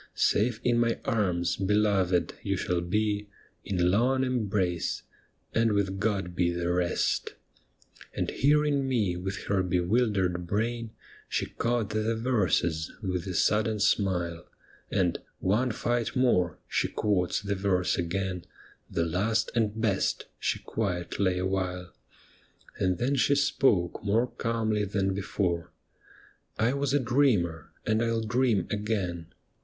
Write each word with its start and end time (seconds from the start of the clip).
'"Safe 0.15 0.59
in 0.63 0.79
my 0.79 0.99
arms, 1.05 1.55
beloved, 1.57 2.33
you 2.41 2.57
shall 2.57 2.81
be 2.81 3.29
In 3.63 3.91
long 3.91 4.23
embrace," 4.23 5.03
and 5.53 5.73
with 5.73 5.99
God 5.99 6.33
he 6.35 6.49
the 6.49 6.71
rest"' 6.73 7.35
And 8.17 8.31
hearing 8.31 8.87
me 8.87 9.15
with 9.15 9.43
her 9.43 9.61
bewildered 9.61 10.47
brain. 10.47 10.89
She 11.29 11.45
caught 11.45 11.91
the 11.91 12.15
verses 12.15 12.91
with 13.03 13.27
a 13.27 13.35
sudden 13.35 13.79
smile, 13.79 14.47
And' 14.89 15.19
One 15.57 15.69
fight 15.71 16.15
more,' 16.15 16.57
she 16.67 16.87
quotes 16.87 17.39
the 17.39 17.53
verse 17.53 17.95
again,' 17.95 18.45
The 18.89 19.05
last 19.05 19.51
and 19.53 19.85
hest,' 19.85 20.25
she 20.39 20.57
quiet 20.63 21.19
lay 21.19 21.37
a 21.37 21.45
while, 21.45 21.93
And 22.79 22.97
then 22.97 23.13
she 23.17 23.35
spoke 23.35 24.03
more 24.03 24.25
calmly 24.25 24.83
than 24.83 25.13
before:' 25.13 25.71
I 26.57 26.73
was 26.73 26.91
a 26.95 26.99
dreamer, 26.99 27.71
and 27.85 28.01
I 28.01 28.07
'11 28.07 28.27
dream 28.27 28.67
again. 28.71 29.27